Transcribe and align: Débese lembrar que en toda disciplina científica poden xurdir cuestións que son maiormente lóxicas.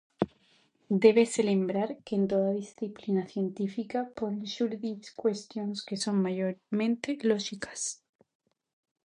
Débese 1.01 1.43
lembrar 1.49 1.89
que 2.03 2.15
en 2.19 2.25
toda 2.31 2.59
disciplina 2.63 3.23
científica 3.33 3.99
poden 4.17 4.41
xurdir 4.53 4.99
cuestións 5.23 5.77
que 5.87 5.97
son 6.03 6.15
maiormente 6.25 7.09
lóxicas. 7.29 7.81